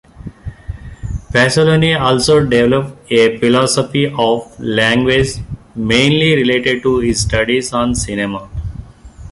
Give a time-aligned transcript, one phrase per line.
[1.31, 5.33] Pasolini also developed a philosophy of language
[5.75, 8.49] mainly related to his studies on cinema.